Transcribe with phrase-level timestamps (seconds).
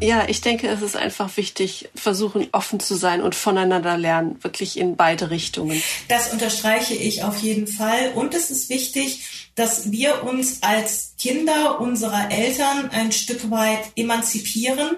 [0.00, 4.78] Ja, ich denke, es ist einfach wichtig, versuchen offen zu sein und voneinander lernen, wirklich
[4.78, 5.82] in beide Richtungen.
[6.08, 8.12] Das unterstreiche ich auf jeden Fall.
[8.14, 14.96] Und es ist wichtig, dass wir uns als Kinder unserer Eltern ein Stück weit emanzipieren.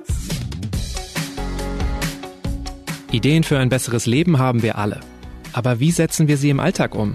[3.12, 4.98] Ideen für ein besseres Leben haben wir alle.
[5.52, 7.14] Aber wie setzen wir sie im Alltag um?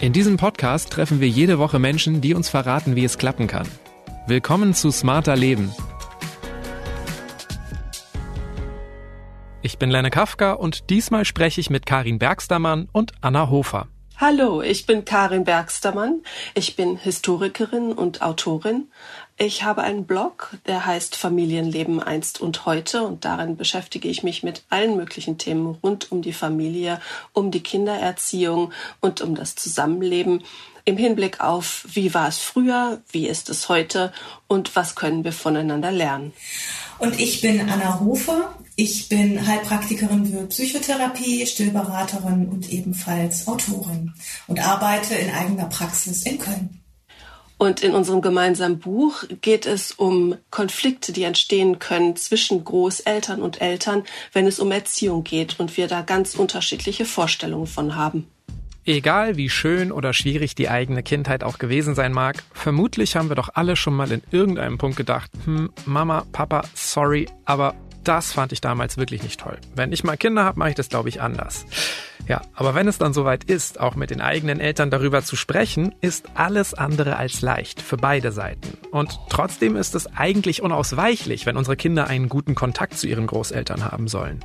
[0.00, 3.68] In diesem Podcast treffen wir jede Woche Menschen, die uns verraten, wie es klappen kann.
[4.26, 5.72] Willkommen zu Smarter Leben,
[9.64, 13.86] Ich bin Lenne Kafka und diesmal spreche ich mit Karin Bergstermann und Anna Hofer.
[14.16, 16.22] Hallo, ich bin Karin Bergstermann.
[16.54, 18.88] Ich bin Historikerin und Autorin.
[19.36, 24.42] Ich habe einen Blog, der heißt Familienleben einst und heute und darin beschäftige ich mich
[24.42, 27.00] mit allen möglichen Themen rund um die Familie,
[27.32, 30.42] um die Kindererziehung und um das Zusammenleben
[30.84, 34.12] im Hinblick auf, wie war es früher, wie ist es heute
[34.46, 36.32] und was können wir voneinander lernen.
[36.98, 38.54] Und ich bin Anna Hofer.
[38.74, 44.14] Ich bin Heilpraktikerin für Psychotherapie, Stillberaterin und ebenfalls Autorin
[44.46, 46.82] und arbeite in eigener Praxis in Köln.
[47.58, 53.60] Und in unserem gemeinsamen Buch geht es um Konflikte, die entstehen können zwischen Großeltern und
[53.60, 58.26] Eltern, wenn es um Erziehung geht und wir da ganz unterschiedliche Vorstellungen von haben.
[58.84, 63.36] Egal wie schön oder schwierig die eigene Kindheit auch gewesen sein mag, vermutlich haben wir
[63.36, 68.52] doch alle schon mal in irgendeinem Punkt gedacht, hm, Mama, Papa, sorry, aber das fand
[68.52, 69.58] ich damals wirklich nicht toll.
[69.74, 71.66] Wenn ich mal Kinder habe, mache ich das, glaube ich, anders.
[72.28, 75.92] Ja, aber wenn es dann soweit ist, auch mit den eigenen Eltern darüber zu sprechen,
[76.00, 78.78] ist alles andere als leicht für beide Seiten.
[78.92, 83.84] Und trotzdem ist es eigentlich unausweichlich, wenn unsere Kinder einen guten Kontakt zu ihren Großeltern
[83.84, 84.40] haben sollen.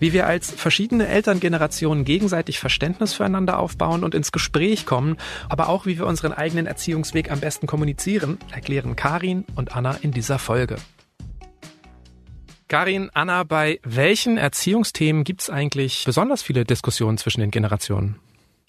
[0.00, 5.16] Wie wir als verschiedene Elterngenerationen gegenseitig Verständnis füreinander aufbauen und ins Gespräch kommen,
[5.48, 10.10] aber auch wie wir unseren eigenen Erziehungsweg am besten kommunizieren, erklären Karin und Anna in
[10.10, 10.76] dieser Folge.
[12.72, 18.18] Karin, Anna, bei welchen Erziehungsthemen gibt es eigentlich besonders viele Diskussionen zwischen den Generationen?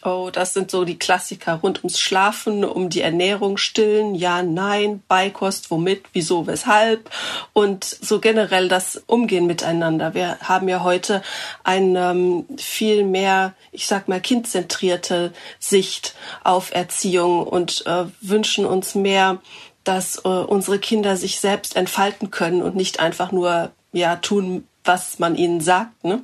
[0.04, 5.02] Oh, das sind so die Klassiker rund ums Schlafen, um die Ernährung, Stillen, ja, nein,
[5.08, 7.10] Beikost, womit, wieso, weshalb
[7.54, 10.14] und so generell das Umgehen miteinander.
[10.14, 11.22] Wir haben ja heute
[11.64, 16.14] eine ähm, viel mehr, ich sag mal, kindzentrierte Sicht
[16.44, 19.42] auf Erziehung und äh, wünschen uns mehr,
[19.86, 25.20] dass äh, unsere Kinder sich selbst entfalten können und nicht einfach nur ja tun was
[25.20, 26.04] man ihnen sagt.
[26.04, 26.24] Ne?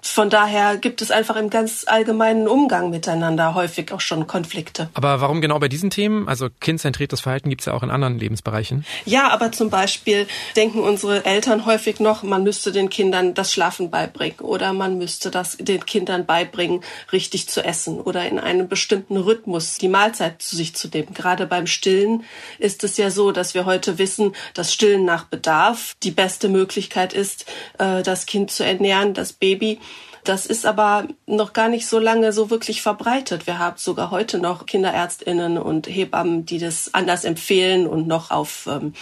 [0.00, 4.88] Von daher gibt es einfach im ganz allgemeinen Umgang miteinander häufig auch schon Konflikte.
[4.94, 6.28] Aber warum genau bei diesen Themen?
[6.28, 8.84] Also kindzentriertes Verhalten gibt es ja auch in anderen Lebensbereichen.
[9.04, 13.90] Ja, aber zum Beispiel denken unsere Eltern häufig noch, man müsste den Kindern das Schlafen
[13.90, 19.16] beibringen oder man müsste das den Kindern beibringen, richtig zu essen oder in einem bestimmten
[19.16, 21.14] Rhythmus die Mahlzeit zu sich zu nehmen.
[21.14, 22.24] Gerade beim Stillen
[22.58, 27.12] ist es ja so, dass wir heute wissen, dass Stillen nach Bedarf die beste Möglichkeit
[27.12, 27.46] ist,
[27.78, 29.78] äh, das Kind zu ernähren, das Baby.
[30.26, 33.46] Das ist aber noch gar nicht so lange so wirklich verbreitet.
[33.46, 38.66] Wir haben sogar heute noch Kinderärztinnen und Hebammen, die das anders empfehlen und noch auf
[38.66, 38.92] ähm,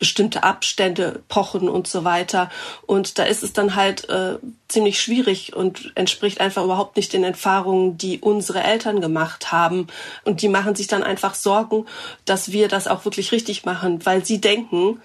[0.00, 2.50] bestimmte Abstände pochen und so weiter.
[2.84, 7.22] Und da ist es dann halt äh, ziemlich schwierig und entspricht einfach überhaupt nicht den
[7.22, 9.86] Erfahrungen, die unsere Eltern gemacht haben.
[10.24, 11.86] Und die machen sich dann einfach Sorgen,
[12.24, 15.00] dass wir das auch wirklich richtig machen, weil sie denken,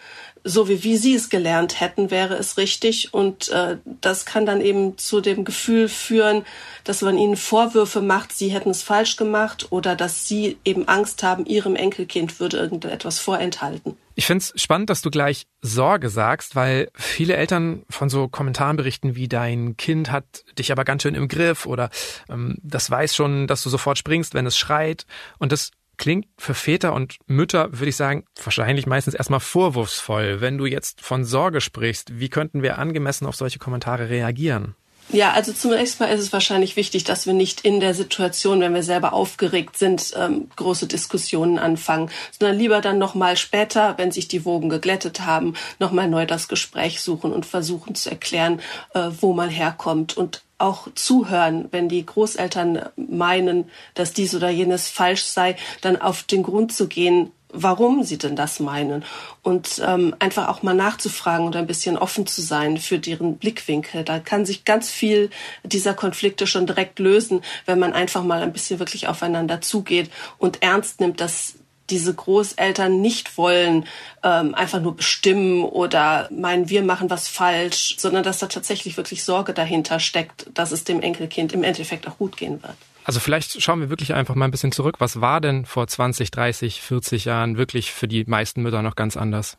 [0.47, 3.13] so wie, wie sie es gelernt hätten, wäre es richtig.
[3.13, 6.45] Und äh, das kann dann eben zu dem Gefühl führen,
[6.83, 11.21] dass man ihnen Vorwürfe macht, sie hätten es falsch gemacht oder dass sie eben Angst
[11.21, 13.97] haben, ihrem Enkelkind würde irgendetwas vorenthalten.
[14.15, 18.77] Ich finde es spannend, dass du gleich Sorge sagst, weil viele Eltern von so Kommentaren
[18.77, 21.89] berichten, wie dein Kind hat dich aber ganz schön im Griff oder
[22.29, 25.05] ähm, das weiß schon, dass du sofort springst, wenn es schreit.
[25.37, 30.41] Und das klingt für Väter und Mütter, würde ich sagen, wahrscheinlich meistens erstmal vorwurfsvoll.
[30.41, 34.75] Wenn du jetzt von Sorge sprichst, wie könnten wir angemessen auf solche Kommentare reagieren?
[35.09, 38.73] Ja, also zunächst mal ist es wahrscheinlich wichtig, dass wir nicht in der Situation, wenn
[38.73, 44.27] wir selber aufgeregt sind, ähm, große Diskussionen anfangen, sondern lieber dann nochmal später, wenn sich
[44.27, 48.59] die Wogen geglättet haben, nochmal neu das Gespräch suchen und versuchen zu erklären,
[48.93, 54.89] äh, wo man herkommt und auch zuhören, wenn die Großeltern meinen, dass dies oder jenes
[54.89, 59.05] falsch sei, dann auf den Grund zu gehen, warum sie denn das meinen
[59.41, 64.03] und ähm, einfach auch mal nachzufragen und ein bisschen offen zu sein für deren Blickwinkel.
[64.03, 65.29] Da kann sich ganz viel
[65.63, 70.61] dieser Konflikte schon direkt lösen, wenn man einfach mal ein bisschen wirklich aufeinander zugeht und
[70.61, 71.55] ernst nimmt, dass
[71.89, 73.85] diese Großeltern nicht wollen,
[74.23, 79.23] ähm, einfach nur bestimmen oder meinen, wir machen was falsch, sondern dass da tatsächlich wirklich
[79.23, 82.75] Sorge dahinter steckt, dass es dem Enkelkind im Endeffekt auch gut gehen wird.
[83.07, 84.95] Also vielleicht schauen wir wirklich einfach mal ein bisschen zurück.
[84.99, 89.15] Was war denn vor 20, 30, 40 Jahren wirklich für die meisten Mütter noch ganz
[89.15, 89.57] anders?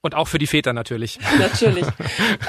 [0.00, 1.18] Und auch für die Väter natürlich.
[1.40, 1.84] natürlich.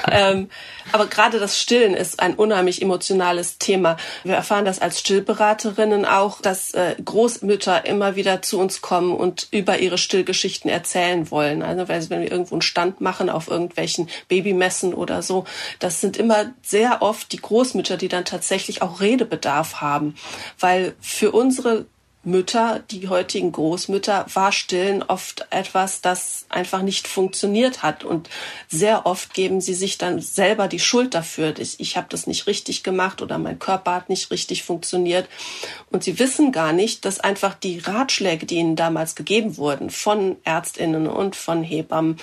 [0.08, 0.48] ähm,
[0.92, 3.96] aber gerade das Stillen ist ein unheimlich emotionales Thema.
[4.22, 9.48] Wir erfahren das als Stillberaterinnen auch, dass äh, Großmütter immer wieder zu uns kommen und
[9.50, 11.62] über ihre Stillgeschichten erzählen wollen.
[11.62, 15.44] Also wenn wir irgendwo einen Stand machen auf irgendwelchen Babymessen oder so,
[15.80, 20.14] das sind immer sehr oft die Großmütter, die dann tatsächlich auch Redebedarf haben.
[20.60, 21.86] Weil für unsere
[22.22, 28.04] Mütter, die heutigen Großmütter, war Stillen oft etwas, das einfach nicht funktioniert hat.
[28.04, 28.28] Und
[28.68, 31.58] sehr oft geben sie sich dann selber die Schuld dafür.
[31.58, 35.28] Ich, ich habe das nicht richtig gemacht oder mein Körper hat nicht richtig funktioniert.
[35.90, 40.36] Und sie wissen gar nicht, dass einfach die Ratschläge, die ihnen damals gegeben wurden von
[40.44, 42.18] Ärztinnen und von Hebammen,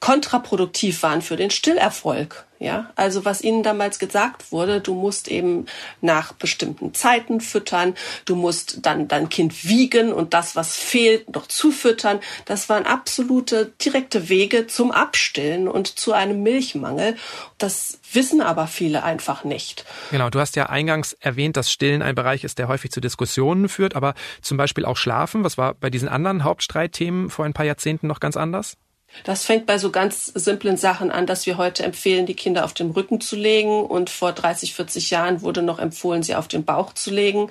[0.00, 2.47] kontraproduktiv waren für den Stillerfolg.
[2.60, 5.66] Ja, also was ihnen damals gesagt wurde, du musst eben
[6.00, 7.94] nach bestimmten Zeiten füttern,
[8.24, 12.18] du musst dann dein Kind wiegen und das, was fehlt, noch zufüttern.
[12.46, 17.16] Das waren absolute direkte Wege zum Abstillen und zu einem Milchmangel.
[17.58, 19.84] Das wissen aber viele einfach nicht.
[20.10, 23.68] Genau, du hast ja eingangs erwähnt, dass Stillen ein Bereich ist, der häufig zu Diskussionen
[23.68, 25.44] führt, aber zum Beispiel auch Schlafen.
[25.44, 28.76] Was war bei diesen anderen Hauptstreitthemen vor ein paar Jahrzehnten noch ganz anders?
[29.24, 32.74] Das fängt bei so ganz simplen Sachen an, dass wir heute empfehlen, die Kinder auf
[32.74, 33.84] den Rücken zu legen.
[33.84, 37.50] Und vor 30, 40 Jahren wurde noch empfohlen, sie auf den Bauch zu legen.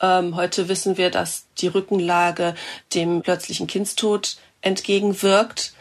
[0.00, 2.54] Ähm, heute wissen wir, dass die Rückenlage
[2.94, 5.74] dem plötzlichen Kindstod entgegenwirkt.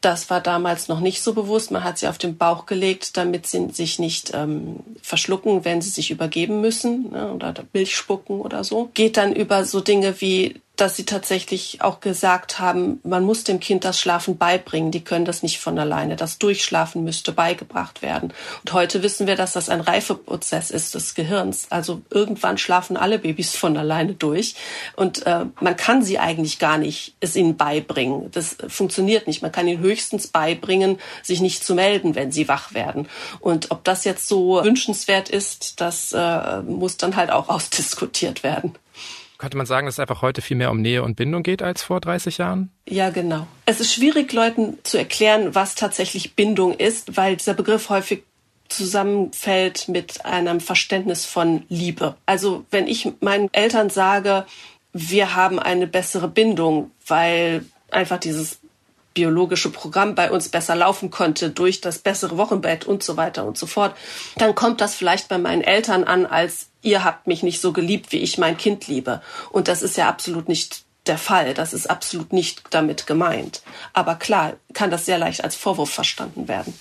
[0.00, 1.72] Das war damals noch nicht so bewusst.
[1.72, 5.90] Man hat sie auf den Bauch gelegt, damit sie sich nicht ähm, verschlucken, wenn sie
[5.90, 8.90] sich übergeben müssen ne, oder Milch spucken oder so.
[8.94, 13.58] Geht dann über so Dinge wie dass sie tatsächlich auch gesagt haben, man muss dem
[13.58, 14.92] Kind das Schlafen beibringen.
[14.92, 16.14] Die können das nicht von alleine.
[16.14, 18.32] Das Durchschlafen müsste beigebracht werden.
[18.64, 21.66] Und heute wissen wir, dass das ein Reifeprozess ist des Gehirns.
[21.70, 24.54] Also irgendwann schlafen alle Babys von alleine durch.
[24.94, 28.30] Und äh, man kann sie eigentlich gar nicht es ihnen beibringen.
[28.30, 29.42] Das funktioniert nicht.
[29.42, 33.08] Man kann ihnen höchstens beibringen, sich nicht zu melden, wenn sie wach werden.
[33.40, 38.76] Und ob das jetzt so wünschenswert ist, das äh, muss dann halt auch ausdiskutiert werden.
[39.38, 41.84] Könnte man sagen, dass es einfach heute viel mehr um Nähe und Bindung geht als
[41.84, 42.70] vor 30 Jahren?
[42.88, 43.46] Ja, genau.
[43.66, 48.24] Es ist schwierig, Leuten zu erklären, was tatsächlich Bindung ist, weil dieser Begriff häufig
[48.68, 52.16] zusammenfällt mit einem Verständnis von Liebe.
[52.26, 54.44] Also wenn ich meinen Eltern sage,
[54.92, 58.58] wir haben eine bessere Bindung, weil einfach dieses
[59.18, 63.58] biologische Programm bei uns besser laufen konnte durch das bessere Wochenbett und so weiter und
[63.58, 63.96] so fort,
[64.36, 68.12] dann kommt das vielleicht bei meinen Eltern an als ihr habt mich nicht so geliebt,
[68.12, 69.20] wie ich mein Kind liebe.
[69.50, 71.52] Und das ist ja absolut nicht der Fall.
[71.52, 73.62] Das ist absolut nicht damit gemeint.
[73.92, 76.72] Aber klar, kann das sehr leicht als Vorwurf verstanden werden.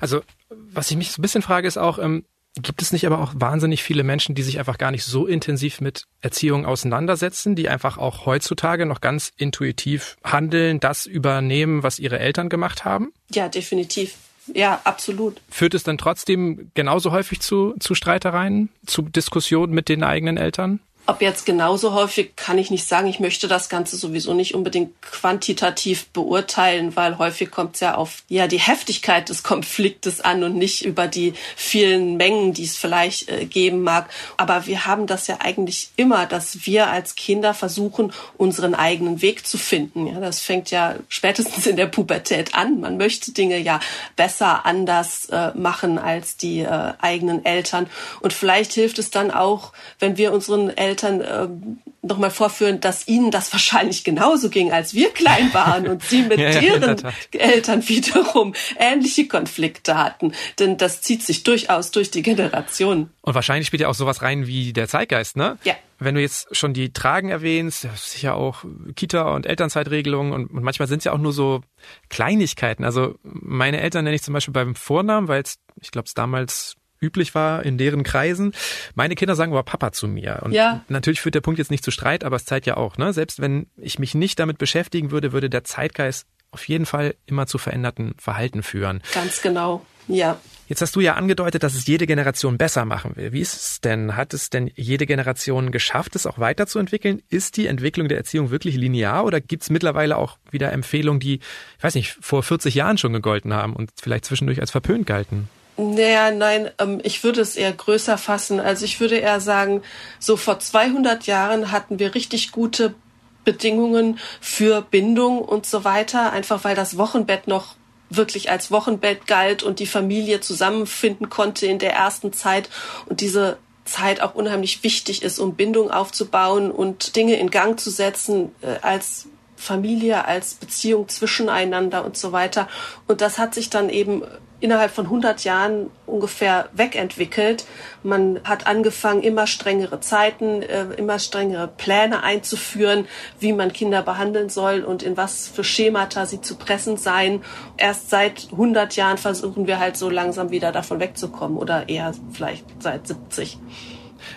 [0.00, 2.24] Also, was ich mich so ein bisschen frage, ist auch, ähm,
[2.56, 5.80] Gibt es nicht aber auch wahnsinnig viele Menschen, die sich einfach gar nicht so intensiv
[5.80, 12.18] mit Erziehung auseinandersetzen, die einfach auch heutzutage noch ganz intuitiv handeln, das übernehmen, was ihre
[12.18, 13.12] Eltern gemacht haben?
[13.30, 14.16] Ja, definitiv.
[14.54, 15.40] Ja, absolut.
[15.50, 20.80] Führt es dann trotzdem genauso häufig zu, zu Streitereien, zu Diskussionen mit den eigenen Eltern?
[21.08, 23.06] Ob jetzt genauso häufig, kann ich nicht sagen.
[23.06, 28.24] Ich möchte das Ganze sowieso nicht unbedingt quantitativ beurteilen, weil häufig kommt es ja auf
[28.28, 33.30] ja die Heftigkeit des Konfliktes an und nicht über die vielen Mengen, die es vielleicht
[33.30, 34.10] äh, geben mag.
[34.36, 39.46] Aber wir haben das ja eigentlich immer, dass wir als Kinder versuchen, unseren eigenen Weg
[39.46, 40.08] zu finden.
[40.08, 42.80] Ja, das fängt ja spätestens in der Pubertät an.
[42.80, 43.80] Man möchte Dinge ja
[44.16, 47.86] besser, anders äh, machen als die äh, eigenen Eltern.
[48.20, 53.06] Und vielleicht hilft es dann auch, wenn wir unseren Eltern Eltern ähm, nochmal vorführen, dass
[53.06, 57.02] ihnen das wahrscheinlich genauso ging, als wir klein waren und sie mit ja, ihren
[57.32, 60.32] Eltern wiederum ähnliche Konflikte hatten.
[60.58, 63.10] Denn das zieht sich durchaus durch die Generationen.
[63.22, 65.58] Und wahrscheinlich spielt ja auch sowas rein wie der Zeitgeist, ne?
[65.64, 65.74] Ja.
[66.00, 68.64] Wenn du jetzt schon die Tragen erwähnst, sicher auch
[68.94, 71.60] Kita- und Elternzeitregelungen und, und manchmal sind es ja auch nur so
[72.08, 72.84] Kleinigkeiten.
[72.84, 76.77] Also meine Eltern nenne ich zum Beispiel beim Vornamen, weil es, ich glaube, es damals
[77.00, 78.52] üblich war in deren Kreisen.
[78.94, 80.40] Meine Kinder sagen aber Papa zu mir.
[80.42, 80.84] Und ja.
[80.88, 83.12] natürlich führt der Punkt jetzt nicht zu Streit, aber es zeigt ja auch, ne?
[83.12, 87.46] Selbst wenn ich mich nicht damit beschäftigen würde, würde der Zeitgeist auf jeden Fall immer
[87.46, 89.02] zu veränderten Verhalten führen.
[89.12, 89.84] Ganz genau.
[90.08, 90.40] Ja.
[90.68, 93.32] Jetzt hast du ja angedeutet, dass es jede Generation besser machen will.
[93.32, 94.16] Wie ist es denn?
[94.16, 97.22] Hat es denn jede Generation geschafft, es auch weiterzuentwickeln?
[97.30, 101.36] Ist die Entwicklung der Erziehung wirklich linear oder gibt es mittlerweile auch wieder Empfehlungen, die,
[101.36, 105.48] ich weiß nicht, vor 40 Jahren schon gegolten haben und vielleicht zwischendurch als verpönt galten?
[105.80, 108.58] Naja, nein, ähm, ich würde es eher größer fassen.
[108.58, 109.82] Also ich würde eher sagen,
[110.18, 112.96] so vor 200 Jahren hatten wir richtig gute
[113.44, 117.76] Bedingungen für Bindung und so weiter, einfach weil das Wochenbett noch
[118.10, 122.68] wirklich als Wochenbett galt und die Familie zusammenfinden konnte in der ersten Zeit
[123.06, 127.90] und diese Zeit auch unheimlich wichtig ist, um Bindung aufzubauen und Dinge in Gang zu
[127.90, 132.68] setzen, äh, als Familie, als Beziehung zwischeneinander und so weiter.
[133.06, 134.24] Und das hat sich dann eben
[134.60, 137.64] innerhalb von 100 Jahren ungefähr wegentwickelt.
[138.02, 143.06] Man hat angefangen, immer strengere Zeiten, äh, immer strengere Pläne einzuführen,
[143.38, 147.44] wie man Kinder behandeln soll und in was für Schemata sie zu pressen seien.
[147.76, 152.64] Erst seit 100 Jahren versuchen wir halt so langsam wieder davon wegzukommen oder eher vielleicht
[152.80, 153.58] seit 70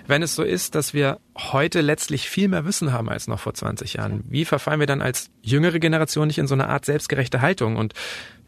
[0.08, 3.54] wenn es so ist, dass wir heute letztlich viel mehr Wissen haben als noch vor
[3.54, 7.42] 20 Jahren, wie verfallen wir dann als jüngere Generation nicht in so eine Art selbstgerechte
[7.42, 7.94] Haltung und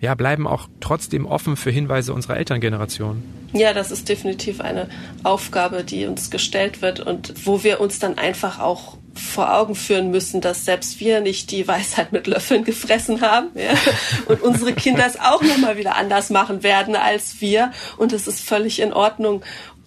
[0.03, 3.24] ja, bleiben auch trotzdem offen für Hinweise unserer Elterngeneration?
[3.53, 4.89] Ja, das ist definitiv eine
[5.24, 10.12] Aufgabe, die uns gestellt wird und wo wir uns dann einfach auch vor Augen führen
[10.12, 13.75] müssen, dass selbst wir nicht die Weisheit mit Löffeln gefressen haben ja?
[14.25, 18.41] und unsere Kinder es auch nochmal wieder anders machen werden als wir und es ist
[18.41, 19.43] völlig in Ordnung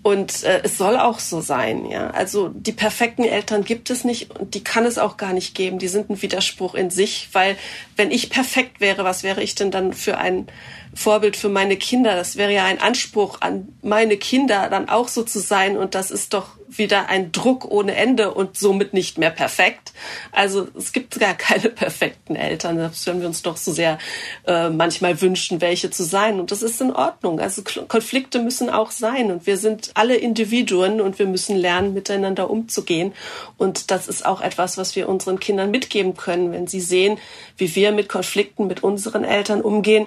[0.07, 2.11] und äh, es soll auch so sein, ja.
[2.11, 5.81] Also die perfekten Eltern gibt es nicht und die kann es auch gar nicht geben.
[5.81, 7.57] Die sind ein Widerspruch in sich, weil
[7.97, 10.47] wenn ich perfekt wäre, was wäre ich denn dann für ein
[10.95, 12.15] Vorbild für meine Kinder?
[12.15, 15.77] Das wäre ja ein Anspruch an meine Kinder, dann auch so zu sein.
[15.77, 19.93] Und das ist doch wieder ein Druck ohne Ende und somit nicht mehr perfekt.
[20.33, 23.99] Also es gibt gar keine perfekten Eltern, selbst wenn wir uns doch so sehr
[24.47, 26.41] äh, manchmal wünschen, welche zu sein.
[26.41, 27.41] Und das ist in Ordnung.
[27.41, 32.51] Also Konflikte müssen auch sein und wir sind alle Individuen und wir müssen lernen, miteinander
[32.51, 33.13] umzugehen.
[33.57, 37.19] Und das ist auch etwas, was wir unseren Kindern mitgeben können, wenn sie sehen,
[37.57, 40.07] wie wir mit Konflikten mit unseren Eltern umgehen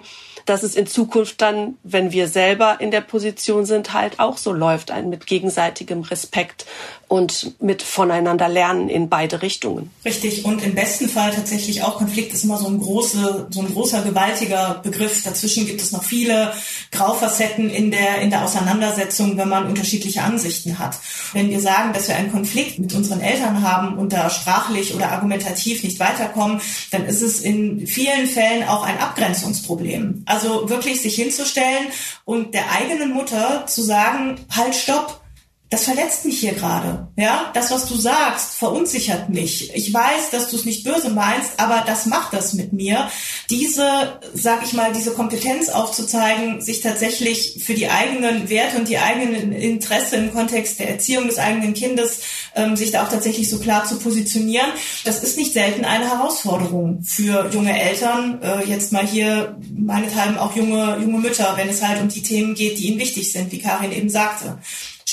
[0.50, 4.51] dass es in Zukunft dann, wenn wir selber in der Position sind, halt auch so
[4.51, 6.65] läuft, ein mit gegenseitigem Respekt
[7.10, 9.89] und mit voneinander lernen in beide Richtungen.
[10.06, 10.46] Richtig.
[10.46, 14.04] Und im besten Fall tatsächlich auch Konflikt ist immer so ein große, so ein großer,
[14.04, 15.24] gewaltiger Begriff.
[15.24, 16.54] Dazwischen gibt es noch viele
[16.92, 20.98] Graufacetten in der, in der Auseinandersetzung, wenn man unterschiedliche Ansichten hat.
[21.34, 25.12] Wenn wir sagen, dass wir einen Konflikt mit unseren Eltern haben und da sprachlich oder
[25.12, 26.62] argumentativ nicht weiterkommen,
[26.92, 30.24] dann ist es in vielen Fällen auch ein Abgrenzungsproblem.
[30.28, 31.88] Also wirklich sich hinzustellen
[32.24, 35.22] und der eigenen Mutter zu sagen, halt, stopp,
[35.70, 37.10] das verletzt mich hier gerade.
[37.16, 39.72] Ja, das, was du sagst, verunsichert mich.
[39.76, 43.08] Ich weiß, dass du es nicht böse meinst, aber das macht das mit mir.
[43.52, 48.98] Diese, sag ich mal, diese Kompetenz aufzuzeigen, sich tatsächlich für die eigenen Werte und die
[48.98, 52.22] eigenen Interessen im Kontext der Erziehung des eigenen Kindes,
[52.56, 54.72] ähm, sich da auch tatsächlich so klar zu positionieren,
[55.06, 58.42] das ist nicht selten eine Herausforderung für junge Eltern.
[58.42, 62.56] Äh, jetzt mal hier meinethalben auch junge, junge Mütter, wenn es halt um die Themen
[62.56, 64.58] geht, die ihnen wichtig sind, wie Karin eben sagte.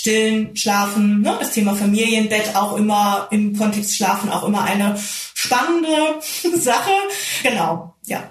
[0.06, 1.36] Stillen, Schlafen, ne?
[1.40, 4.96] das Thema Familienbett auch immer im Kontext Schlafen auch immer eine
[5.34, 6.20] spannende
[6.54, 6.92] Sache.
[7.42, 8.30] Genau, ja.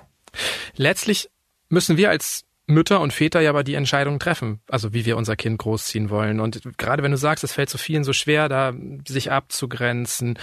[0.78, 1.30] Letztlich
[1.68, 5.36] müssen wir als Mütter und Väter ja aber die Entscheidung treffen, also wie wir unser
[5.36, 6.40] Kind großziehen wollen.
[6.40, 8.74] Und gerade wenn du sagst, es fällt so vielen so schwer, da
[9.06, 10.40] sich abzugrenzen,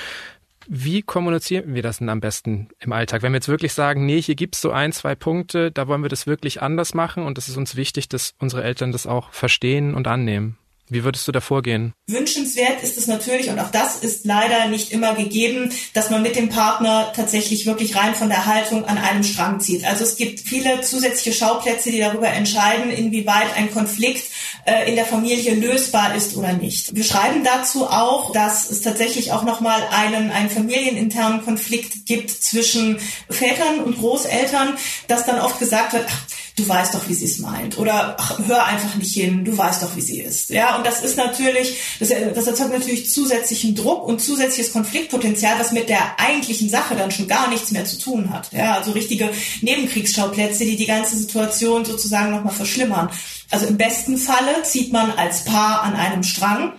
[0.69, 3.23] wie kommunizieren wir das denn am besten im Alltag?
[3.23, 6.11] Wenn wir jetzt wirklich sagen, nee, hier gibt's so ein, zwei Punkte, da wollen wir
[6.11, 9.95] das wirklich anders machen und es ist uns wichtig, dass unsere Eltern das auch verstehen
[9.95, 10.59] und annehmen.
[10.89, 11.95] Wie würdest du da vorgehen?
[12.07, 16.37] Wünschenswert ist es natürlich, und auch das ist leider nicht immer gegeben, dass man mit
[16.37, 19.85] dem Partner tatsächlich wirklich rein von der Haltung an einem Strang zieht.
[19.85, 24.25] Also es gibt viele zusätzliche Schauplätze, die darüber entscheiden, inwieweit ein Konflikt
[24.65, 26.95] äh, in der Familie lösbar ist oder nicht.
[26.95, 32.99] Wir schreiben dazu auch, dass es tatsächlich auch nochmal einen, einen familieninternen Konflikt gibt zwischen
[33.31, 34.77] Vätern und Großeltern,
[35.09, 37.79] dass dann oft gesagt wird, ach, du weißt doch, wie sie es meint.
[37.79, 40.51] Oder ach, hör einfach nicht hin, du weißt doch, wie sie ist.
[40.51, 45.73] Ja, und das ist natürlich, das, das erzeugt natürlich zusätzlichen Druck und zusätzliches Konfliktpotenzial, was
[45.73, 48.53] mit der eigentlichen Sache dann schon gar nichts mehr zu tun hat.
[48.53, 49.31] Ja, also richtige
[49.63, 53.11] Nebenkriegsschauplätze, die die ganze Situation sozusagen nochmal verschlimmern.
[53.51, 56.73] Also im besten Falle zieht man als Paar an einem Strang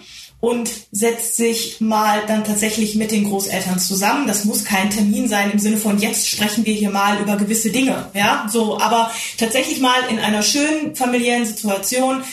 [0.43, 4.27] und setzt sich mal dann tatsächlich mit den Großeltern zusammen.
[4.27, 7.69] Das muss kein Termin sein im Sinne von jetzt sprechen wir hier mal über gewisse
[7.69, 12.23] Dinge, ja, so, aber tatsächlich mal in einer schönen familiären Situation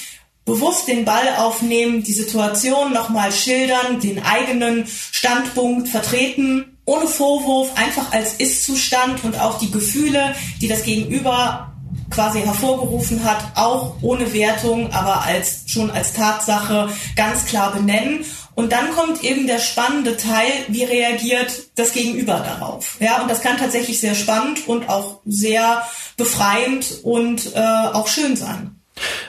[0.45, 8.11] bewusst den Ball aufnehmen, die Situation nochmal schildern, den eigenen Standpunkt vertreten, ohne Vorwurf, einfach
[8.11, 11.71] als Ist-Zustand und auch die Gefühle, die das Gegenüber
[12.11, 18.25] quasi hervorgerufen hat, auch ohne Wertung, aber als schon als Tatsache ganz klar benennen.
[18.55, 22.97] Und dann kommt eben der spannende Teil, wie reagiert das Gegenüber darauf.
[23.01, 25.83] Ja, und das kann tatsächlich sehr spannend und auch sehr
[26.17, 28.81] befreiend und äh, auch schön sein.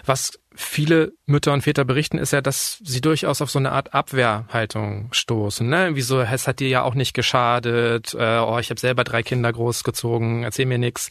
[0.06, 3.94] Was viele Mütter und Väter berichten, ist ja, dass sie durchaus auf so eine Art
[3.94, 5.68] Abwehrhaltung stoßen.
[5.68, 5.92] Ne?
[5.94, 9.52] Wieso, es hat dir ja auch nicht geschadet, äh, oh, ich habe selber drei Kinder
[9.52, 11.10] großgezogen, erzähl mir nichts.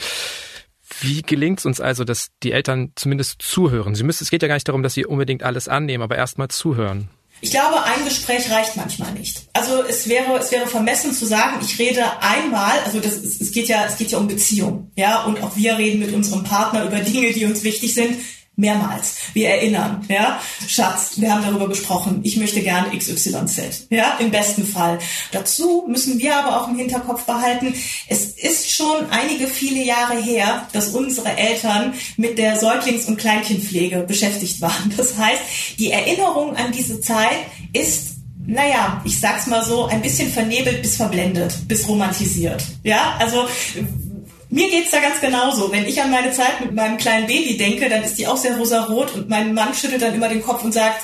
[1.00, 3.94] Wie gelingt es uns also, dass die Eltern zumindest zuhören?
[3.94, 6.48] Sie müssen, es geht ja gar nicht darum, dass sie unbedingt alles annehmen, aber erstmal
[6.48, 7.08] zuhören.
[7.42, 9.48] Ich glaube, ein Gespräch reicht manchmal nicht.
[9.54, 13.68] Also es wäre, es wäre vermessen zu sagen, ich rede einmal, also das, es geht
[13.68, 17.00] ja, es geht ja um Beziehung, ja, und auch wir reden mit unserem Partner über
[17.00, 18.16] Dinge, die uns wichtig sind
[18.60, 19.16] mehrmals.
[19.32, 24.66] Wir erinnern, ja, Schatz, wir haben darüber gesprochen, ich möchte gerne XYZ, ja, im besten
[24.66, 24.98] Fall.
[25.32, 27.74] Dazu müssen wir aber auch im Hinterkopf behalten,
[28.08, 34.04] es ist schon einige viele Jahre her, dass unsere Eltern mit der Säuglings- und Kleinkindpflege
[34.06, 34.92] beschäftigt waren.
[34.96, 35.42] Das heißt,
[35.78, 37.38] die Erinnerung an diese Zeit
[37.72, 38.10] ist
[38.46, 42.64] naja, ich sag's mal so, ein bisschen vernebelt bis verblendet, bis romantisiert.
[42.82, 43.46] Ja, also
[44.50, 45.70] mir geht's da ganz genauso.
[45.72, 48.56] Wenn ich an meine Zeit mit meinem kleinen Baby denke, dann ist die auch sehr
[48.56, 51.02] rosarot und mein Mann schüttelt dann immer den Kopf und sagt,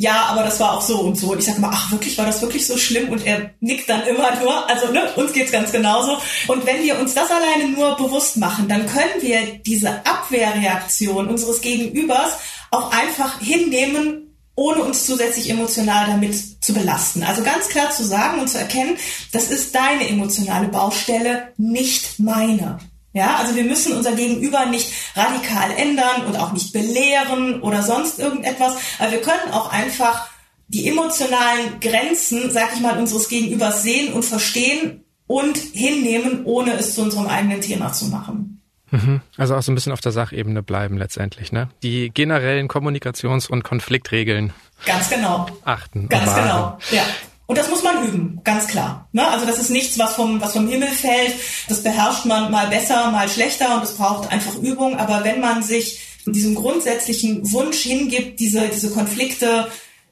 [0.00, 1.32] ja, aber das war auch so und so.
[1.32, 3.08] Und ich sage immer, ach wirklich, war das wirklich so schlimm?
[3.08, 4.68] Und er nickt dann immer nur.
[4.68, 6.18] Also ne, uns geht's ganz genauso.
[6.46, 11.60] Und wenn wir uns das alleine nur bewusst machen, dann können wir diese Abwehrreaktion unseres
[11.60, 12.38] Gegenübers
[12.70, 14.27] auch einfach hinnehmen
[14.58, 16.34] ohne uns zusätzlich emotional damit
[16.64, 17.22] zu belasten.
[17.22, 18.96] Also ganz klar zu sagen und zu erkennen,
[19.30, 22.80] das ist deine emotionale Baustelle, nicht meine.
[23.12, 28.18] Ja, also wir müssen unser Gegenüber nicht radikal ändern und auch nicht belehren oder sonst
[28.18, 30.28] irgendetwas, aber wir können auch einfach
[30.66, 36.96] die emotionalen Grenzen, sag ich mal, unseres Gegenübers sehen und verstehen und hinnehmen, ohne es
[36.96, 38.57] zu unserem eigenen Thema zu machen.
[38.90, 39.20] Mhm.
[39.36, 41.68] Also auch so ein bisschen auf der Sachebene bleiben letztendlich, ne?
[41.82, 44.52] Die generellen Kommunikations- und Konfliktregeln.
[44.86, 45.46] Ganz genau.
[45.64, 46.08] Achten.
[46.08, 46.78] Ganz genau.
[46.90, 47.02] Ja.
[47.46, 49.08] Und das muss man üben, ganz klar.
[49.12, 49.26] Ne?
[49.26, 51.34] Also das ist nichts, was vom, was vom Himmel fällt.
[51.68, 54.98] Das beherrscht man mal besser, mal schlechter und es braucht einfach Übung.
[54.98, 59.68] Aber wenn man sich diesem grundsätzlichen Wunsch hingibt, diese, diese Konflikte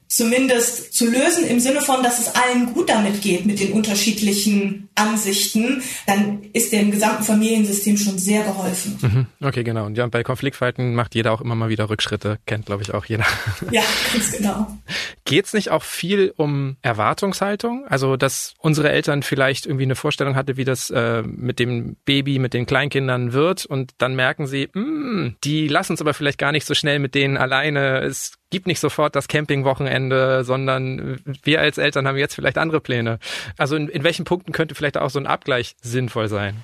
[0.07, 4.87] zumindest zu lösen im Sinne von, dass es allen gut damit geht mit den unterschiedlichen
[4.95, 8.97] Ansichten, dann ist dem gesamten Familiensystem schon sehr geholfen.
[9.01, 9.45] Mhm.
[9.45, 9.85] Okay, genau.
[9.85, 13.05] Und ja, bei Konfliktfalten macht jeder auch immer mal wieder Rückschritte, kennt glaube ich auch
[13.05, 13.25] jeder.
[13.71, 13.81] Ja,
[14.13, 14.77] ganz genau.
[15.25, 17.85] Geht es nicht auch viel um Erwartungshaltung?
[17.87, 22.39] Also, dass unsere Eltern vielleicht irgendwie eine Vorstellung hatte, wie das äh, mit dem Baby,
[22.39, 26.37] mit den Kleinkindern wird und dann merken sie, mh, hm, die lassen uns aber vielleicht
[26.37, 27.99] gar nicht so schnell mit denen alleine.
[28.01, 33.19] Es gibt nicht sofort das Campingwochenende, sondern wir als Eltern haben jetzt vielleicht andere Pläne.
[33.57, 36.63] Also in, in welchen Punkten könnte vielleicht auch so ein Abgleich sinnvoll sein?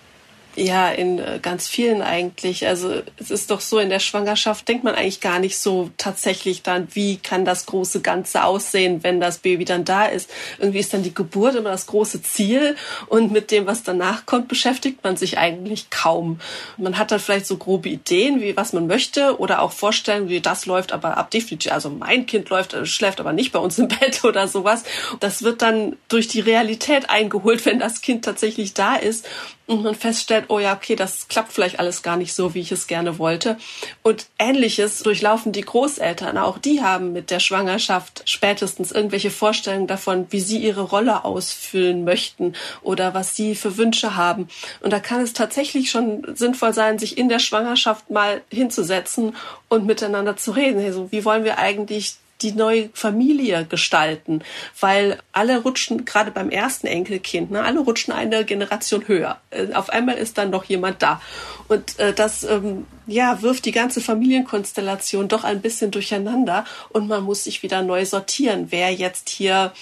[0.56, 2.68] Ja, in äh, ganz vielen eigentlich.
[2.68, 6.62] Also es ist doch so, in der Schwangerschaft denkt man eigentlich gar nicht so tatsächlich
[6.62, 10.30] dann, wie kann das große Ganze aussehen, wenn das Baby dann da ist.
[10.60, 12.76] Irgendwie ist dann die Geburt immer das große Ziel
[13.08, 16.40] und mit dem, was danach kommt, beschäftigt man sich eigentlich kaum.
[16.78, 20.40] Man hat dann vielleicht so grobe Ideen, wie was man möchte oder auch Vorstellungen, wie
[20.40, 23.80] das läuft, aber ab definitiv, also mein Kind läuft, äh, schläft aber nicht bei uns
[23.80, 24.84] im Bett oder sowas.
[25.20, 29.28] Das wird dann durch die Realität eingeholt, wenn das Kind tatsächlich da ist
[29.66, 32.72] und man feststellt, oh ja, okay, das klappt vielleicht alles gar nicht so, wie ich
[32.72, 33.58] es gerne wollte.
[34.02, 36.38] Und ähnliches durchlaufen die Großeltern.
[36.38, 42.04] Auch die haben mit der Schwangerschaft spätestens irgendwelche Vorstellungen davon, wie sie ihre Rolle ausfüllen
[42.04, 44.48] möchten oder was sie für Wünsche haben.
[44.82, 49.36] Und da kann es tatsächlich schon sinnvoll sein, sich in der Schwangerschaft mal hinzusetzen
[49.70, 50.84] und miteinander zu reden.
[50.84, 54.44] Also, wie wollen wir eigentlich die neue Familie gestalten,
[54.80, 59.40] weil alle rutschen, gerade beim ersten Enkelkind, ne, alle rutschen eine Generation höher.
[59.50, 61.22] Äh, auf einmal ist dann noch jemand da.
[61.68, 67.24] Und äh, das ähm, ja, wirft die ganze Familienkonstellation doch ein bisschen durcheinander und man
[67.24, 69.74] muss sich wieder neu sortieren, wer jetzt hier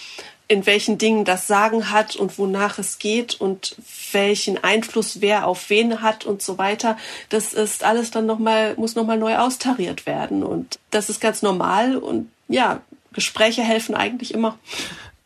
[0.52, 3.78] in welchen Dingen das Sagen hat und wonach es geht und
[4.12, 6.98] welchen Einfluss wer auf wen hat und so weiter.
[7.30, 10.44] Das ist alles dann nochmal, muss nochmal neu austariert werden.
[10.44, 12.82] Und das ist ganz normal und ja,
[13.14, 14.58] Gespräche helfen eigentlich immer.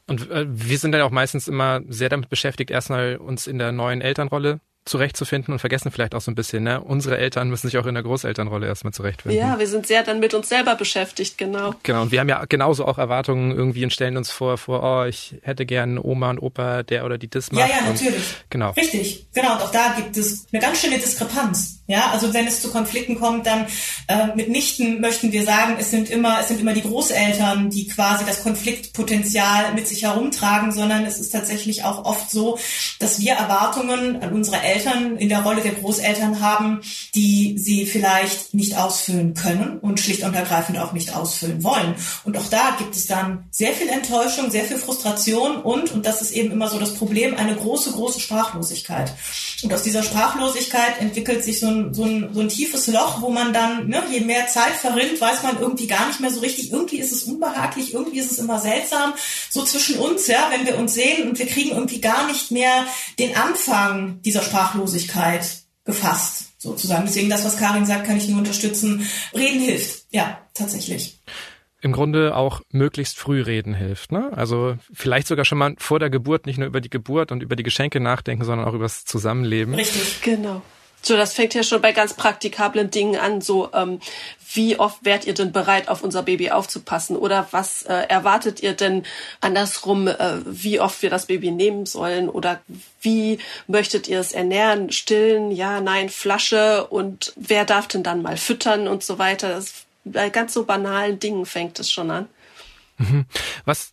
[0.07, 3.71] Und äh, wir sind dann auch meistens immer sehr damit beschäftigt, erstmal uns in der
[3.71, 6.79] neuen Elternrolle zurechtzufinden und vergessen vielleicht auch so ein bisschen, ne?
[6.79, 9.39] Unsere Eltern müssen sich auch in der Großelternrolle erstmal zurechtfinden.
[9.39, 11.73] Ja, wir sind sehr dann mit uns selber beschäftigt, genau.
[11.81, 15.05] Genau, und wir haben ja genauso auch Erwartungen irgendwie und stellen uns vor, vor, oh,
[15.05, 17.67] ich hätte gern Oma und Opa, der oder die das macht.
[17.67, 18.15] Ja, ja, natürlich.
[18.15, 18.71] Und, genau.
[18.71, 19.55] Richtig, genau.
[19.55, 21.83] Und auch da gibt es eine ganz schöne Diskrepanz.
[21.87, 23.67] Ja, also wenn es zu Konflikten kommt, dann
[24.07, 28.25] äh, mitnichten möchten wir sagen, es sind immer, es sind immer die Großeltern, die quasi
[28.25, 32.57] das Konfliktpotenzial mit sich herumtragen, sondern es ist tatsächlich auch oft so,
[32.97, 36.81] dass wir Erwartungen an unsere Eltern in der Rolle der Großeltern haben,
[37.13, 41.93] die sie vielleicht nicht ausfüllen können und schlicht und ergreifend auch nicht ausfüllen wollen.
[42.23, 46.23] Und auch da gibt es dann sehr viel Enttäuschung, sehr viel Frustration und, und das
[46.23, 49.13] ist eben immer so das Problem, eine große, große Sprachlosigkeit.
[49.61, 53.53] Und aus dieser Sprachlosigkeit entwickelt sich so so ein, so ein tiefes Loch, wo man
[53.53, 56.71] dann, ne, je mehr Zeit verrinnt, weiß man irgendwie gar nicht mehr so richtig.
[56.71, 59.13] Irgendwie ist es unbehaglich, irgendwie ist es immer seltsam.
[59.49, 62.85] So zwischen uns, ja, wenn wir uns sehen und wir kriegen irgendwie gar nicht mehr
[63.19, 65.45] den Anfang dieser Sprachlosigkeit
[65.85, 67.05] gefasst, sozusagen.
[67.05, 69.07] Deswegen das, was Karin sagt, kann ich nur unterstützen.
[69.33, 71.19] Reden hilft, ja, tatsächlich.
[71.81, 74.11] im Grunde auch möglichst früh reden hilft.
[74.11, 74.31] Ne?
[74.35, 77.55] Also vielleicht sogar schon mal vor der Geburt nicht nur über die Geburt und über
[77.55, 79.75] die Geschenke nachdenken, sondern auch über das Zusammenleben.
[79.75, 80.63] Richtig, genau.
[81.05, 83.99] So, das fängt ja schon bei ganz praktikablen Dingen an, so ähm,
[84.53, 87.15] wie oft wärt ihr denn bereit, auf unser Baby aufzupassen?
[87.15, 89.03] Oder was äh, erwartet ihr denn
[89.39, 92.27] andersrum, äh, wie oft wir das Baby nehmen sollen?
[92.27, 92.61] Oder
[93.01, 93.37] wie
[93.67, 94.91] möchtet ihr es ernähren?
[94.91, 99.49] Stillen, ja, nein, Flasche und wer darf denn dann mal füttern und so weiter?
[99.49, 102.27] Das, bei ganz so banalen Dingen fängt es schon an.
[102.97, 103.25] Mhm.
[103.65, 103.91] Was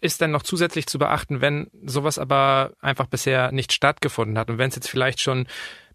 [0.00, 4.58] ist denn noch zusätzlich zu beachten, wenn sowas aber einfach bisher nicht stattgefunden hat und
[4.58, 5.46] wenn es jetzt vielleicht schon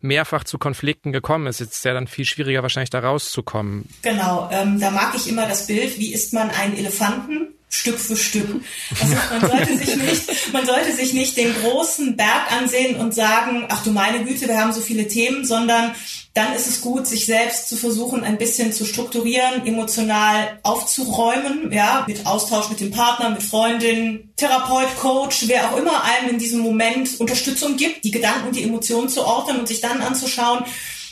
[0.02, 1.60] mehrfach zu Konflikten gekommen ist.
[1.60, 3.88] Jetzt ist ja dann viel schwieriger wahrscheinlich da rauszukommen.
[4.02, 7.54] Genau, ähm, da mag ich immer das Bild, wie isst man einen Elefanten?
[7.72, 8.62] Stück für Stück.
[9.00, 13.66] Also man sollte sich nicht, man sollte sich nicht den großen Berg ansehen und sagen,
[13.70, 15.94] ach du meine Güte, wir haben so viele Themen, sondern
[16.34, 22.06] dann ist es gut, sich selbst zu versuchen, ein bisschen zu strukturieren, emotional aufzuräumen, ja,
[22.08, 26.62] mit Austausch mit dem Partner, mit Freundin, Therapeut, Coach, wer auch immer einem in diesem
[26.62, 30.64] Moment Unterstützung gibt, die Gedanken die Emotionen zu ordnen und sich dann anzuschauen,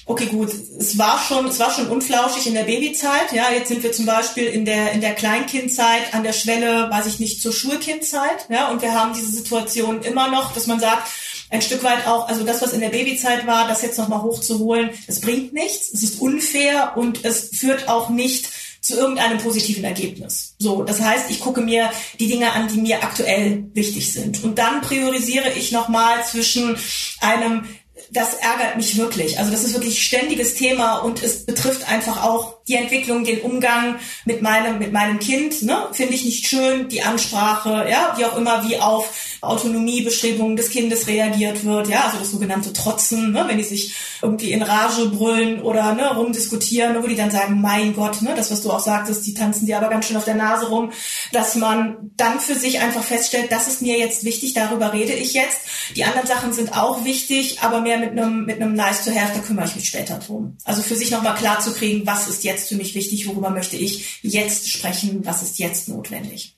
[0.07, 3.83] okay, gut, es war schon, es war schon unflauschig in der Babyzeit, ja, jetzt sind
[3.83, 7.51] wir zum Beispiel in der, in der Kleinkindzeit an der Schwelle, weiß ich nicht, zur
[7.51, 11.09] Schulkindzeit, ja, und wir haben diese Situation immer noch, dass man sagt,
[11.49, 14.89] ein Stück weit auch, also das, was in der Babyzeit war, das jetzt nochmal hochzuholen,
[15.07, 18.49] es bringt nichts, es ist unfair und es führt auch nicht
[18.81, 20.55] zu irgendeinem positiven Ergebnis.
[20.59, 21.89] So, das heißt, ich gucke mir
[22.19, 24.43] die Dinge an, die mir aktuell wichtig sind.
[24.43, 26.77] Und dann priorisiere ich nochmal zwischen
[27.19, 27.65] einem
[28.11, 29.39] das ärgert mich wirklich.
[29.39, 33.99] Also das ist wirklich ständiges Thema und es betrifft einfach auch die Entwicklung, den Umgang
[34.25, 35.63] mit meinem, mit meinem Kind.
[35.63, 35.87] Ne?
[35.91, 41.07] Finde ich nicht schön, die Ansprache, ja, wie auch immer, wie auf Autonomiebestrebungen des Kindes
[41.07, 43.45] reagiert wird, ja, also das sogenannte Trotzen, ne?
[43.47, 47.93] wenn die sich irgendwie in Rage brüllen oder ne, rumdiskutieren, wo die dann sagen, mein
[47.93, 50.35] Gott, ne, das, was du auch sagtest, die tanzen dir aber ganz schön auf der
[50.35, 50.91] Nase rum,
[51.31, 55.33] dass man dann für sich einfach feststellt, das ist mir jetzt wichtig, darüber rede ich
[55.33, 55.59] jetzt.
[55.95, 59.33] Die anderen Sachen sind auch wichtig, aber mehr mit einem mit einem Nice to Have,
[59.35, 60.57] da kümmere ich mich später drum.
[60.63, 63.77] Also für sich nochmal klar zu kriegen, was ist jetzt für mich wichtig, worüber möchte
[63.77, 66.56] ich jetzt sprechen, was ist jetzt notwendig.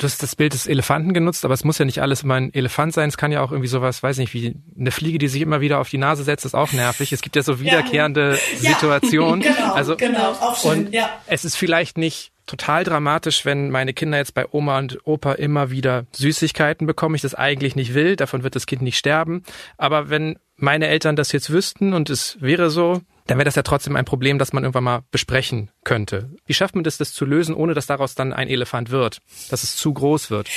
[0.00, 2.54] Du hast das Bild des Elefanten genutzt, aber es muss ja nicht alles immer ein
[2.54, 3.10] Elefant sein.
[3.10, 5.78] Es kann ja auch irgendwie sowas, weiß nicht, wie eine Fliege, die sich immer wieder
[5.78, 7.12] auf die Nase setzt, ist auch nervig.
[7.12, 8.70] Es gibt ja so wiederkehrende ja.
[8.70, 9.40] Situationen.
[9.42, 11.10] genau, also, genau, auch schön, und ja.
[11.26, 15.70] Es ist vielleicht nicht total dramatisch, wenn meine Kinder jetzt bei Oma und Opa immer
[15.70, 17.14] wieder Süßigkeiten bekommen.
[17.14, 18.16] Ich das eigentlich nicht will.
[18.16, 19.42] Davon wird das Kind nicht sterben.
[19.76, 23.62] Aber wenn meine Eltern das jetzt wüssten und es wäre so, dann wäre das ja
[23.62, 26.30] trotzdem ein Problem, das man irgendwann mal besprechen könnte.
[26.46, 29.62] Wie schafft man das, das zu lösen, ohne dass daraus dann ein Elefant wird, dass
[29.62, 30.48] es zu groß wird?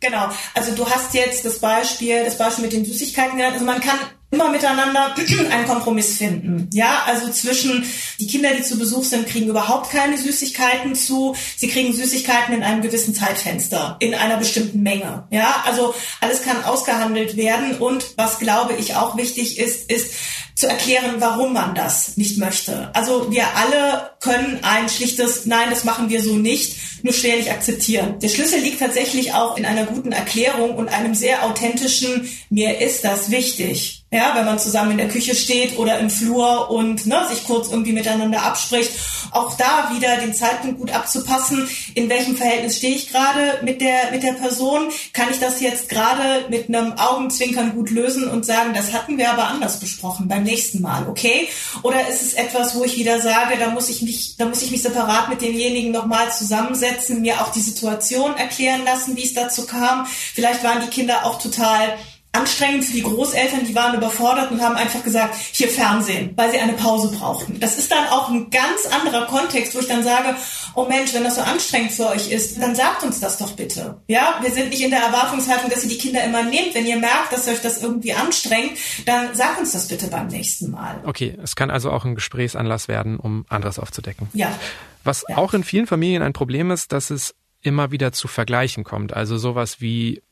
[0.00, 0.30] Genau.
[0.54, 3.54] Also du hast jetzt das Beispiel, das Beispiel mit den Süßigkeiten genannt.
[3.54, 3.98] Also man kann
[4.30, 5.14] immer miteinander
[5.50, 6.68] einen Kompromiss finden.
[6.72, 7.84] Ja, also zwischen
[8.18, 11.34] die Kinder, die zu Besuch sind, kriegen überhaupt keine Süßigkeiten zu.
[11.56, 15.26] Sie kriegen Süßigkeiten in einem gewissen Zeitfenster, in einer bestimmten Menge.
[15.30, 17.78] Ja, also alles kann ausgehandelt werden.
[17.78, 20.14] Und was glaube ich auch wichtig ist, ist
[20.54, 22.90] zu erklären, warum man das nicht möchte.
[22.94, 28.18] Also wir alle können ein schlichtes Nein, das machen wir so nicht, nur schwerlich akzeptieren.
[28.20, 33.04] Der Schlüssel liegt tatsächlich auch in einer guten Erklärung und einem sehr authentischen Mir ist
[33.04, 33.99] das wichtig.
[34.12, 37.70] Ja, wenn man zusammen in der Küche steht oder im Flur und ne, sich kurz
[37.70, 38.90] irgendwie miteinander abspricht.
[39.30, 41.68] Auch da wieder den Zeitpunkt gut abzupassen.
[41.94, 44.88] In welchem Verhältnis stehe ich gerade mit der, mit der Person?
[45.12, 49.30] Kann ich das jetzt gerade mit einem Augenzwinkern gut lösen und sagen, das hatten wir
[49.30, 51.48] aber anders besprochen beim nächsten Mal, okay?
[51.84, 54.72] Oder ist es etwas, wo ich wieder sage, da muss ich mich, da muss ich
[54.72, 59.66] mich separat mit demjenigen nochmal zusammensetzen, mir auch die Situation erklären lassen, wie es dazu
[59.66, 60.06] kam.
[60.06, 61.96] Vielleicht waren die Kinder auch total
[62.32, 66.58] anstrengend für die Großeltern, die waren überfordert und haben einfach gesagt, hier Fernsehen, weil sie
[66.58, 67.58] eine Pause brauchten.
[67.58, 70.36] Das ist dann auch ein ganz anderer Kontext, wo ich dann sage,
[70.74, 74.00] oh Mensch, wenn das so anstrengend für euch ist, dann sagt uns das doch bitte.
[74.06, 76.74] Ja, wir sind nicht in der Erwartungshaltung, dass ihr die Kinder immer nehmt.
[76.74, 80.70] Wenn ihr merkt, dass euch das irgendwie anstrengt, dann sagt uns das bitte beim nächsten
[80.70, 81.00] Mal.
[81.04, 84.28] Okay, es kann also auch ein Gesprächsanlass werden, um anderes aufzudecken.
[84.34, 84.56] Ja.
[85.02, 85.36] Was ja.
[85.36, 89.14] auch in vielen Familien ein Problem ist, dass es immer wieder zu Vergleichen kommt.
[89.14, 90.22] Also sowas wie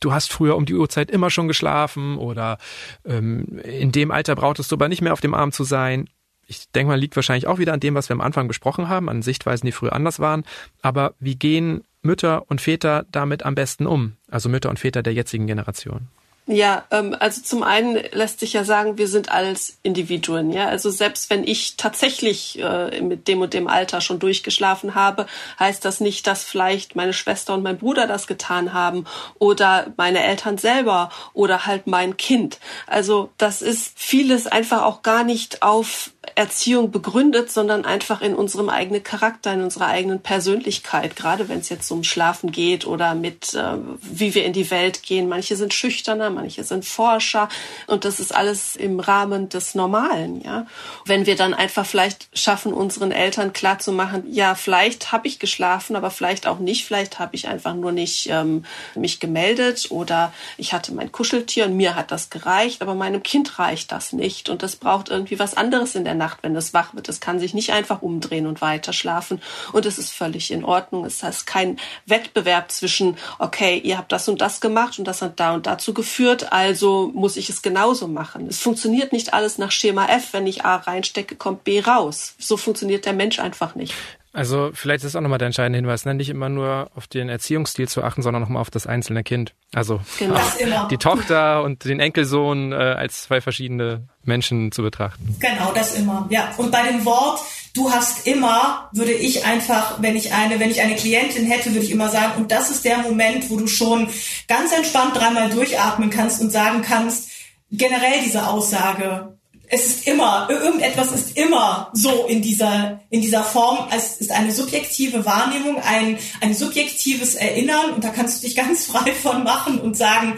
[0.00, 2.58] du hast früher um die Uhrzeit immer schon geschlafen oder
[3.04, 6.08] ähm, in dem Alter brauchtest du aber nicht mehr auf dem Arm zu sein.
[6.46, 9.08] Ich denke mal, liegt wahrscheinlich auch wieder an dem, was wir am Anfang besprochen haben,
[9.08, 10.44] an Sichtweisen, die früher anders waren.
[10.80, 14.12] Aber wie gehen Mütter und Väter damit am besten um?
[14.30, 16.08] Also Mütter und Väter der jetzigen Generation.
[16.48, 20.52] Ja, ähm, also zum einen lässt sich ja sagen, wir sind als Individuen.
[20.52, 25.26] Ja, also selbst wenn ich tatsächlich äh, mit dem und dem Alter schon durchgeschlafen habe,
[25.58, 29.06] heißt das nicht, dass vielleicht meine Schwester und mein Bruder das getan haben
[29.40, 32.60] oder meine Eltern selber oder halt mein Kind.
[32.86, 38.68] Also das ist vieles einfach auch gar nicht auf Erziehung begründet, sondern einfach in unserem
[38.68, 41.16] eigenen Charakter, in unserer eigenen Persönlichkeit.
[41.16, 45.02] Gerade wenn es jetzt um Schlafen geht oder mit, äh, wie wir in die Welt
[45.02, 45.28] gehen.
[45.28, 47.48] Manche sind schüchterner, manche sind Forscher
[47.86, 50.40] und das ist alles im Rahmen des Normalen.
[50.42, 50.66] Ja,
[51.04, 55.38] wenn wir dann einfach vielleicht schaffen, unseren Eltern klar zu machen, ja, vielleicht habe ich
[55.38, 56.84] geschlafen, aber vielleicht auch nicht.
[56.84, 61.76] Vielleicht habe ich einfach nur nicht ähm, mich gemeldet oder ich hatte mein Kuscheltier und
[61.76, 65.56] mir hat das gereicht, aber meinem Kind reicht das nicht und das braucht irgendwie was
[65.56, 67.08] anderes in der Nacht, wenn es wach wird.
[67.08, 69.40] Es kann sich nicht einfach umdrehen und weiter schlafen
[69.72, 71.04] und es ist völlig in Ordnung.
[71.04, 75.38] Es heißt kein Wettbewerb zwischen, okay, ihr habt das und das gemacht und das hat
[75.38, 78.46] da und dazu geführt, also muss ich es genauso machen.
[78.48, 80.32] Es funktioniert nicht alles nach Schema F.
[80.32, 82.34] Wenn ich A reinstecke, kommt B raus.
[82.38, 83.94] So funktioniert der Mensch einfach nicht.
[84.36, 86.12] Also vielleicht ist auch nochmal der entscheidende Hinweis, ne?
[86.12, 89.54] nicht immer nur auf den Erziehungsstil zu achten, sondern nochmal auf das einzelne Kind.
[89.72, 90.38] Also genau.
[90.90, 95.34] die Tochter und den Enkelsohn äh, als zwei verschiedene Menschen zu betrachten.
[95.40, 96.26] Genau, das immer.
[96.28, 96.52] Ja.
[96.58, 97.40] Und bei dem Wort,
[97.72, 101.86] du hast immer, würde ich einfach, wenn ich eine, wenn ich eine Klientin hätte, würde
[101.86, 104.06] ich immer sagen, und das ist der Moment, wo du schon
[104.48, 107.30] ganz entspannt dreimal durchatmen kannst und sagen kannst,
[107.70, 109.35] generell diese Aussage,
[109.68, 113.88] es ist immer, irgendetwas ist immer so in dieser, in dieser Form.
[113.94, 118.86] Es ist eine subjektive Wahrnehmung, ein, ein subjektives Erinnern und da kannst du dich ganz
[118.86, 120.36] frei von machen und sagen,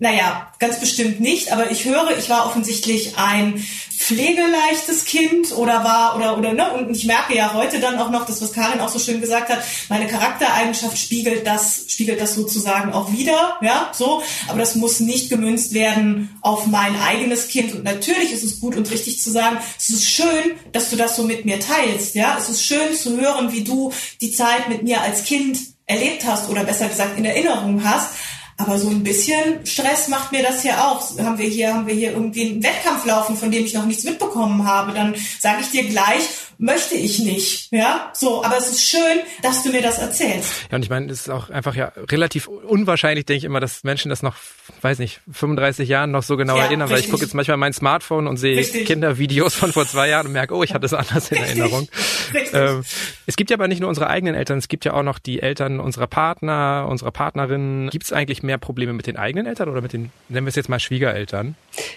[0.00, 3.64] naja, ganz bestimmt nicht, aber ich höre, ich war offensichtlich ein
[3.98, 6.72] pflegeleichtes Kind oder war oder oder ne?
[6.72, 9.50] Und ich merke ja heute dann auch noch das was Karin auch so schön gesagt
[9.50, 9.58] hat
[9.88, 14.22] meine Charaktereigenschaft spiegelt das spiegelt das sozusagen auch wieder ja so.
[14.46, 17.74] Aber das muss nicht gemünzt werden auf mein eigenes Kind.
[17.74, 21.16] Und natürlich ist es gut und richtig zu sagen es ist schön dass du das
[21.16, 22.36] so mit mir teilst ja.
[22.38, 26.48] Es ist schön zu hören wie du die Zeit mit mir als Kind erlebt hast
[26.50, 28.10] oder besser gesagt in Erinnerung hast
[28.58, 31.16] aber so ein bisschen Stress macht mir das ja auch.
[31.18, 34.04] Haben wir hier, haben wir hier irgendwie einen Wettkampf laufen, von dem ich noch nichts
[34.04, 37.72] mitbekommen habe, dann sage ich dir gleich, möchte ich nicht.
[37.72, 40.52] Ja, so, aber es ist schön, dass du mir das erzählst.
[40.70, 43.84] Ja, und ich meine, es ist auch einfach ja relativ unwahrscheinlich, denke ich immer, dass
[43.84, 44.34] Menschen das noch,
[44.82, 46.96] weiß nicht, 35 Jahren noch so genau ja, erinnern, richtig.
[46.96, 48.86] weil ich gucke jetzt manchmal mein Smartphone und sehe richtig.
[48.86, 51.58] Kindervideos von vor zwei Jahren und merke, oh, ich hatte es anders in richtig.
[51.58, 51.88] Erinnerung.
[52.52, 52.82] Ähm,
[53.26, 55.40] es gibt ja aber nicht nur unsere eigenen Eltern, es gibt ja auch noch die
[55.40, 57.90] Eltern unserer Partner, unserer Partnerinnen.
[57.90, 60.56] Gibt es eigentlich mehr Probleme mit den eigenen Eltern oder mit den, nennen wir es
[60.56, 61.54] jetzt mal Schwiegereltern?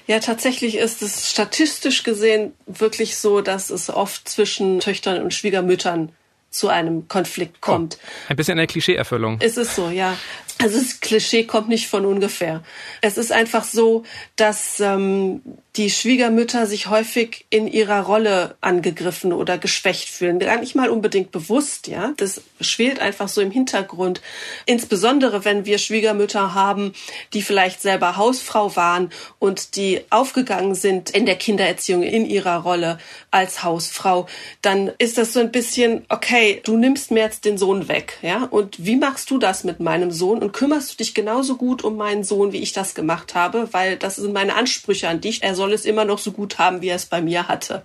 [0.08, 6.12] Ja, tatsächlich ist es statistisch gesehen wirklich so, dass es oft zwischen Töchtern und Schwiegermüttern
[6.52, 7.98] zu einem Konflikt kommt.
[8.02, 9.40] Oh, ein bisschen eine Klischeeerfüllung.
[9.40, 10.18] Ist es so, ja.
[10.62, 12.62] Also das Klischee kommt nicht von ungefähr.
[13.00, 14.04] Es ist einfach so,
[14.36, 15.42] dass ähm,
[15.78, 20.38] die Schwiegermütter sich häufig in ihrer Rolle angegriffen oder geschwächt fühlen.
[20.38, 22.14] Gar nicht mal unbedingt bewusst, ja.
[22.18, 24.22] Das schwelt einfach so im Hintergrund.
[24.66, 26.92] Insbesondere, wenn wir Schwiegermütter haben,
[27.34, 32.98] die vielleicht selber Hausfrau waren und die aufgegangen sind in der Kindererziehung in ihrer Rolle
[33.32, 34.28] als Hausfrau,
[34.62, 38.44] dann ist das so ein bisschen, okay, du nimmst mir jetzt den Sohn weg, ja.
[38.44, 40.40] Und wie machst du das mit meinem Sohn?
[40.40, 43.96] Und kümmerst du dich genauso gut um meinen Sohn, wie ich das gemacht habe, weil
[43.96, 45.44] das sind meine Ansprüche an dich.
[45.44, 47.84] Er soll es immer noch so gut haben, wie er es bei mir hatte.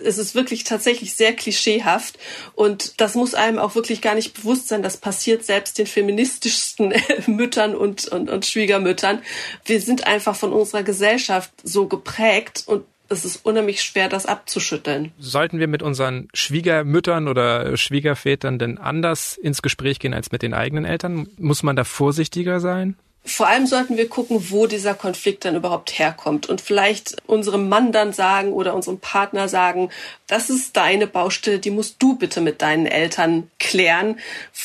[0.00, 2.20] Es ist wirklich tatsächlich sehr klischeehaft
[2.54, 4.84] und das muss einem auch wirklich gar nicht bewusst sein.
[4.84, 6.94] Das passiert selbst den feministischsten
[7.26, 9.22] Müttern und, und, und Schwiegermüttern.
[9.64, 15.12] Wir sind einfach von unserer Gesellschaft so geprägt und es ist unheimlich schwer, das abzuschütteln.
[15.18, 20.54] Sollten wir mit unseren Schwiegermüttern oder Schwiegervätern denn anders ins Gespräch gehen als mit den
[20.54, 21.28] eigenen Eltern?
[21.38, 22.96] Muss man da vorsichtiger sein?
[23.28, 26.48] Vor allem sollten wir gucken, wo dieser Konflikt dann überhaupt herkommt.
[26.48, 29.90] Und vielleicht unserem Mann dann sagen oder unserem Partner sagen,
[30.28, 34.20] das ist deine Baustelle, die musst du bitte mit deinen Eltern klären,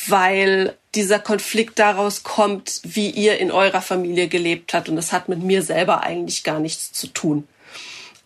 [0.06, 4.88] weil dieser Konflikt daraus kommt, wie ihr in eurer Familie gelebt habt.
[4.88, 7.48] Und das hat mit mir selber eigentlich gar nichts zu tun.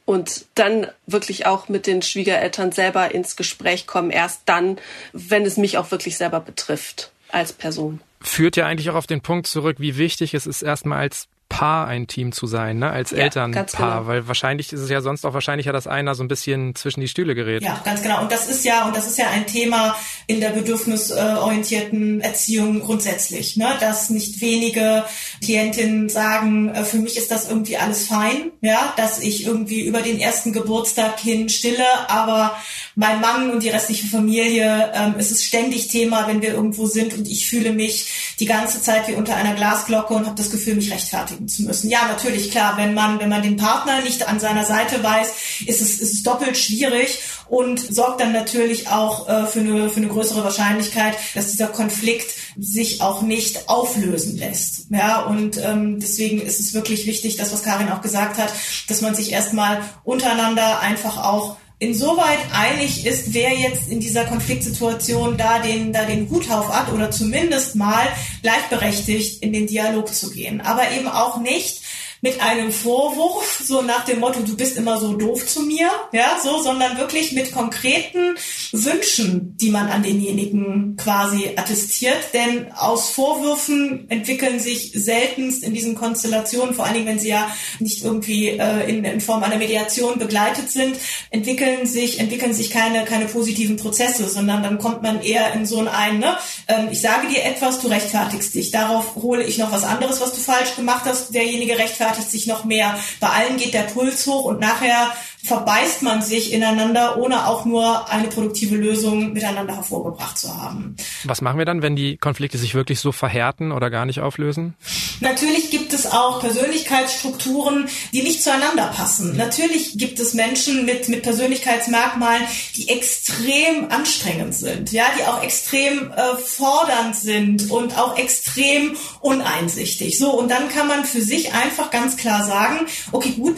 [0.05, 4.79] Und dann wirklich auch mit den Schwiegereltern selber ins Gespräch kommen, erst dann,
[5.15, 8.01] wenn es mich auch wirklich selber betrifft als Person.
[8.27, 11.87] Führt ja eigentlich auch auf den Punkt zurück, wie wichtig es ist, erstmal als Paar
[11.87, 12.91] ein Team zu sein, ne?
[12.91, 14.07] als ja, Elternpaar, genau.
[14.07, 17.09] weil wahrscheinlich ist es ja sonst auch wahrscheinlicher, dass einer so ein bisschen zwischen die
[17.09, 17.63] Stühle gerät.
[17.63, 18.21] Ja, ganz genau.
[18.21, 23.57] Und das ist ja und das ist ja ein Thema in der bedürfnisorientierten Erziehung grundsätzlich,
[23.57, 23.69] ne?
[23.79, 25.05] dass nicht wenige
[25.41, 30.03] Klientinnen sagen, äh, für mich ist das irgendwie alles fein, ja, dass ich irgendwie über
[30.03, 32.57] den ersten Geburtstag hin stille, aber
[32.97, 37.15] mein Mann und die restliche Familie, ähm, es ist ständig Thema, wenn wir irgendwo sind
[37.15, 40.75] und ich fühle mich die ganze Zeit wie unter einer Glasglocke und habe das Gefühl,
[40.75, 41.91] mich rechtfertigen zu müssen.
[41.91, 45.35] Ja, natürlich, klar, wenn man, wenn man den Partner nicht an seiner Seite weiß,
[45.67, 47.19] ist es, ist es doppelt schwierig
[47.49, 52.35] und sorgt dann natürlich auch äh, für, eine, für eine größere Wahrscheinlichkeit, dass dieser Konflikt
[52.59, 54.87] sich auch nicht auflösen lässt.
[54.91, 58.53] Ja, und ähm, deswegen ist es wirklich wichtig, das, was Karin auch gesagt hat,
[58.89, 65.37] dass man sich erstmal untereinander einfach auch insoweit einig ist, wer jetzt in dieser Konfliktsituation
[65.37, 68.07] da den, da den Hut auf hat oder zumindest mal
[68.43, 70.63] gleichberechtigt in den Dialog zu gehen.
[70.63, 71.83] Aber eben auch nicht
[72.27, 76.41] mit einem Vorwurf, so nach dem Motto, du bist immer so doof zu mir, ja,
[76.43, 78.35] so, sondern wirklich mit konkreten
[78.73, 82.35] Wünschen, die man an denjenigen quasi attestiert.
[82.35, 87.49] Denn aus Vorwürfen entwickeln sich seltenst in diesen Konstellationen, vor allen Dingen, wenn sie ja
[87.79, 90.97] nicht irgendwie äh, in, in Form einer Mediation begleitet sind,
[91.31, 95.87] entwickeln sich, entwickeln sich keine, keine positiven Prozesse, sondern dann kommt man eher in so
[95.87, 96.37] ein, ne,
[96.67, 98.73] ähm, ich sage dir etwas, du rechtfertigst dich.
[98.73, 101.33] Darauf hole ich noch was anderes, was du falsch gemacht hast.
[101.33, 102.99] Derjenige rechtfertigt rechtfertigt sich noch mehr.
[103.21, 105.13] Bei allen geht der Puls hoch und nachher
[105.47, 110.97] verbeißt man sich ineinander, ohne auch nur eine produktive Lösung miteinander hervorgebracht zu haben.
[111.25, 114.75] Was machen wir dann, wenn die Konflikte sich wirklich so verhärten oder gar nicht auflösen?
[115.21, 119.37] Natürlich gibt es auch Persönlichkeitsstrukturen, die nicht zueinander passen.
[119.37, 122.43] Natürlich gibt es Menschen mit, mit Persönlichkeitsmerkmalen,
[122.77, 130.19] die extrem anstrengend sind, ja, die auch extrem äh, fordernd sind und auch extrem uneinsichtig.
[130.19, 133.57] So, und dann kann man für sich einfach ganz klar sagen, okay, gut,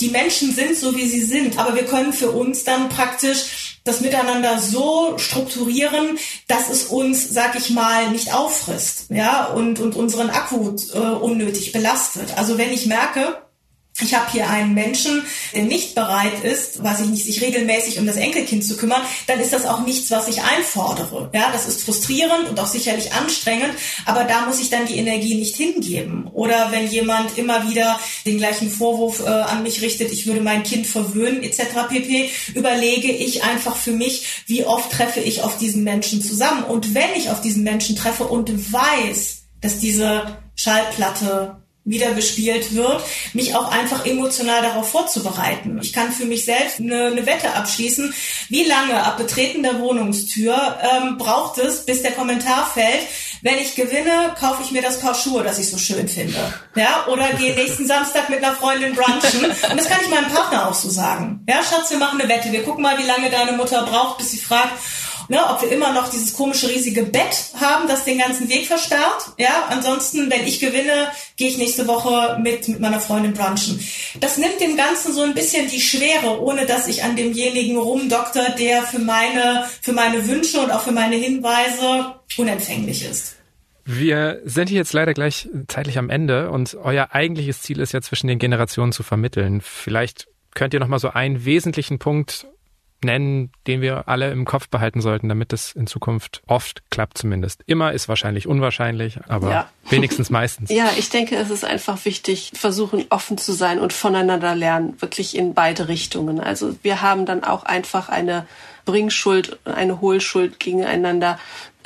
[0.00, 4.00] die Menschen sind so, wie sie sind, aber wir können für uns dann praktisch das
[4.00, 10.30] Miteinander so strukturieren, dass es uns, sag ich mal, nicht auffrisst, ja, und, und unseren
[10.30, 12.38] Akku äh, unnötig belastet.
[12.38, 13.41] Also wenn ich merke,
[14.02, 15.22] ich habe hier einen Menschen,
[15.54, 19.40] der nicht bereit ist, weiß ich nicht, sich regelmäßig um das Enkelkind zu kümmern, dann
[19.40, 21.30] ist das auch nichts, was ich einfordere.
[21.34, 25.34] Ja, das ist frustrierend und auch sicherlich anstrengend, aber da muss ich dann die Energie
[25.34, 26.28] nicht hingeben.
[26.32, 30.62] Oder wenn jemand immer wieder den gleichen Vorwurf äh, an mich richtet, ich würde mein
[30.62, 31.62] Kind verwöhnen etc.
[31.88, 36.64] pp, überlege ich einfach für mich, wie oft treffe ich auf diesen Menschen zusammen.
[36.64, 43.02] Und wenn ich auf diesen Menschen treffe und weiß, dass diese Schallplatte wieder gespielt wird,
[43.32, 45.80] mich auch einfach emotional darauf vorzubereiten.
[45.82, 48.14] Ich kann für mich selbst eine, eine Wette abschließen,
[48.48, 53.00] wie lange ab Betreten der Wohnungstür ähm, braucht es, bis der Kommentar fällt,
[53.42, 56.38] wenn ich gewinne, kaufe ich mir das Paar Schuhe, das ich so schön finde.
[56.76, 59.44] Ja, oder gehe nächsten Samstag mit einer Freundin brunchen.
[59.44, 61.44] Und das kann ich meinem Partner auch so sagen.
[61.48, 62.52] Ja, Schatz, wir machen eine Wette.
[62.52, 64.78] Wir gucken mal, wie lange deine Mutter braucht, bis sie fragt,
[65.28, 69.32] ne, ob wir immer noch dieses komische riesige Bett haben, das den ganzen Weg versperrt.
[69.38, 73.82] Ja, ansonsten, wenn ich gewinne, gehe ich nächste Woche mit, mit meiner Freundin brunchen.
[74.20, 78.50] Das nimmt dem Ganzen so ein bisschen die Schwere, ohne dass ich an demjenigen rumdokter,
[78.58, 83.36] der für meine, für meine Wünsche und auch für meine Hinweise unempfänglich ist.
[83.84, 88.00] Wir sind hier jetzt leider gleich zeitlich am Ende und euer eigentliches Ziel ist ja
[88.00, 89.60] zwischen den Generationen zu vermitteln.
[89.60, 92.46] Vielleicht könnt ihr noch mal so einen wesentlichen Punkt
[93.04, 97.62] nennen, den wir alle im Kopf behalten sollten, damit es in Zukunft oft klappt zumindest.
[97.66, 99.70] Immer ist wahrscheinlich unwahrscheinlich, aber ja.
[99.90, 100.70] wenigstens meistens.
[100.70, 105.36] Ja, ich denke, es ist einfach wichtig, versuchen offen zu sein und voneinander lernen, wirklich
[105.36, 106.40] in beide Richtungen.
[106.40, 108.46] Also wir haben dann auch einfach eine
[108.84, 111.38] Bringschuld, eine Hohlschuld gegeneinander,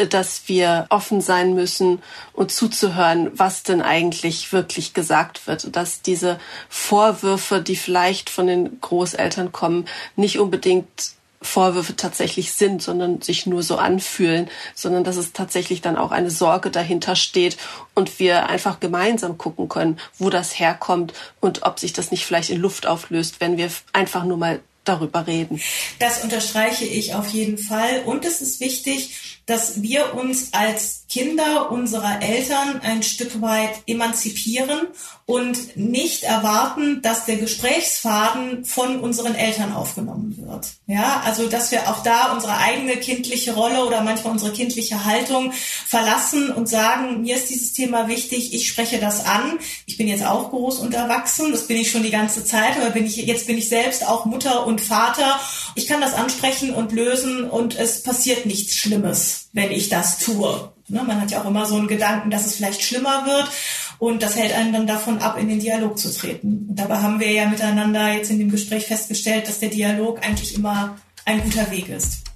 [0.08, 5.74] dass wir offen sein müssen und zuzuhören, was denn eigentlich wirklich gesagt wird.
[5.74, 13.22] Dass diese Vorwürfe, die vielleicht von den Großeltern kommen, nicht unbedingt Vorwürfe tatsächlich sind, sondern
[13.22, 17.56] sich nur so anfühlen, sondern dass es tatsächlich dann auch eine Sorge dahinter steht
[17.94, 22.50] und wir einfach gemeinsam gucken können, wo das herkommt und ob sich das nicht vielleicht
[22.50, 25.60] in Luft auflöst, wenn wir einfach nur mal darüber reden.
[25.98, 28.02] Das unterstreiche ich auf jeden Fall.
[28.04, 34.88] Und es ist wichtig, dass wir uns als Kinder unserer Eltern ein Stück weit emanzipieren
[35.24, 40.74] und nicht erwarten, dass der Gesprächsfaden von unseren Eltern aufgenommen wird.
[40.88, 45.52] Ja, also dass wir auch da unsere eigene kindliche Rolle oder manchmal unsere kindliche Haltung
[45.52, 49.58] verlassen und sagen, mir ist dieses Thema wichtig, ich spreche das an.
[49.86, 52.90] Ich bin jetzt auch groß und erwachsen, das bin ich schon die ganze Zeit, aber
[52.90, 55.38] bin ich jetzt bin ich selbst auch Mutter und Vater.
[55.76, 60.72] Ich kann das ansprechen und lösen und es passiert nichts Schlimmes wenn ich das tue.
[60.88, 63.50] Ne, man hat ja auch immer so einen Gedanken, dass es vielleicht schlimmer wird
[63.98, 66.66] und das hält einen dann davon ab, in den Dialog zu treten.
[66.68, 70.54] Und dabei haben wir ja miteinander jetzt in dem Gespräch festgestellt, dass der Dialog eigentlich
[70.54, 72.26] immer ein guter Weg ist.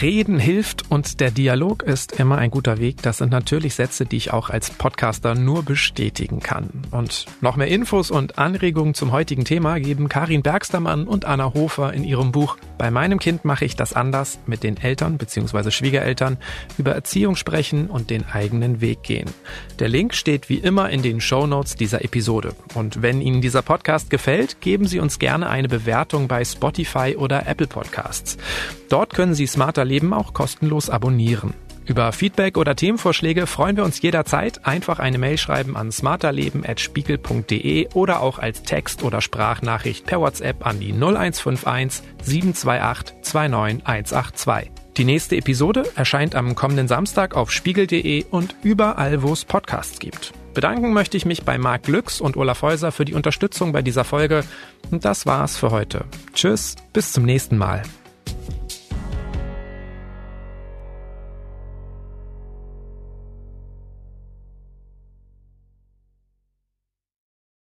[0.00, 3.02] Reden hilft und der Dialog ist immer ein guter Weg.
[3.02, 6.68] Das sind natürlich Sätze, die ich auch als Podcaster nur bestätigen kann.
[6.92, 11.92] Und noch mehr Infos und Anregungen zum heutigen Thema geben Karin Bergstermann und Anna Hofer
[11.92, 15.72] in ihrem Buch Bei meinem Kind mache ich das anders mit den Eltern bzw.
[15.72, 16.38] Schwiegereltern
[16.78, 19.28] über Erziehung sprechen und den eigenen Weg gehen.
[19.80, 22.54] Der Link steht wie immer in den Show Notes dieser Episode.
[22.74, 27.46] Und wenn Ihnen dieser Podcast gefällt, geben Sie uns gerne eine Bewertung bei Spotify oder
[27.46, 28.38] Apple Podcasts.
[28.88, 31.54] Dort können Sie smarter Leben auch kostenlos abonnieren.
[31.88, 34.66] Über Feedback oder Themenvorschläge freuen wir uns jederzeit.
[34.66, 40.80] Einfach eine Mail schreiben an smarterleben.spiegel.de oder auch als Text- oder Sprachnachricht per WhatsApp an
[40.80, 44.70] die 0151 728 29182.
[44.98, 50.34] Die nächste Episode erscheint am kommenden Samstag auf spiegel.de und überall, wo es Podcasts gibt.
[50.52, 54.04] Bedanken möchte ich mich bei Marc Glücks und Olaf Häuser für die Unterstützung bei dieser
[54.04, 54.44] Folge.
[54.90, 56.04] Und das war's für heute.
[56.34, 57.82] Tschüss, bis zum nächsten Mal.